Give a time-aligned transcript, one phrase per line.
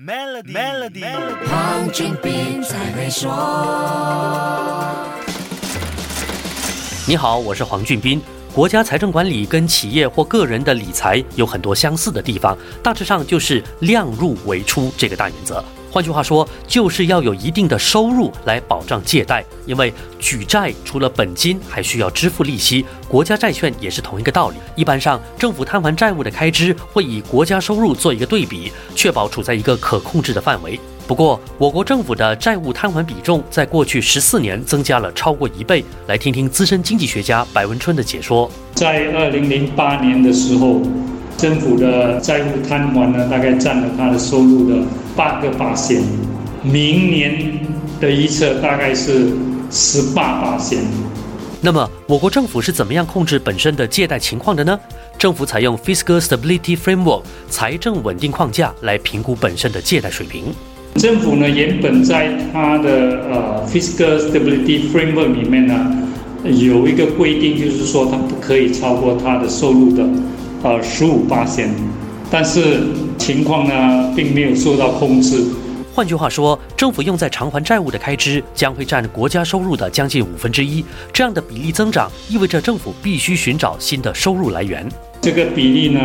[0.00, 1.02] Melody，Melody，
[1.48, 3.28] 黄俊斌才会说。
[7.04, 8.22] 你好，我是黄俊斌。
[8.54, 15.64] 国家财政管理跟企业或个人的理财有很多相似的地方，大致上就是量入为出这个大原则。
[15.90, 22.84] 换句话说，就是要有一定的收入来保障借贷，因为举债除了本金，还需要支付利息。
[23.08, 24.56] 国家债券也是同一个道理。
[24.76, 30.78] 一般上，政府摊还债务的开支会以国家收入做一个对比，确保处在一个可控制的范围。
[31.06, 35.82] 不过，我国政府的债务摊还比重在过去十四年增加了超过一倍。
[36.06, 38.50] 来听听资深经济学家白文春的解说。
[38.74, 40.82] 在二零零八年的时候。
[41.38, 44.84] 政府的债务摊还呢，大概占了他的收入的
[45.18, 46.00] 八个八仙，
[46.62, 47.58] 明年
[48.00, 49.32] 的预测大概是
[49.68, 50.78] 十八八仙。
[51.60, 54.78] 那么，我国政府是怎么样控制本身的借贷情况的呢？
[55.18, 60.44] 政府采用 Fiscal Stability Framework 财政稳定框架来评估本身的借贷水平。
[60.94, 65.74] 政府呢，原本在它的呃 Fiscal Stability Framework 里面呢，
[66.44, 70.04] 有一个规定，就是说它不可以超过它的收入的。
[70.62, 71.74] 呃，十五八千，
[72.30, 72.82] 但是
[73.16, 75.42] 情况呢，并没有受到控制。
[75.94, 80.84] 换句话说，政府用在偿还债务的开支将会占国家收入的将近五分之一。
[81.12, 84.86] 这样的比例增长，意味着政府必须寻找新的收入来源。
[85.20, 86.00] 这个比例呢，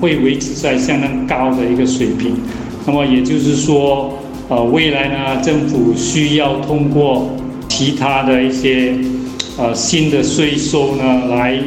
[0.00, 2.36] 会维持在相当高的一个水平。
[2.84, 4.12] 那么也就是说，
[4.48, 7.30] 呃，未来呢，政府需要通过
[7.68, 8.94] 其他的一些
[9.56, 11.58] 呃新的税收呢，来